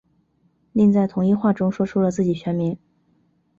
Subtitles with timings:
[0.71, 2.75] 另在同一话中说出了自己全名。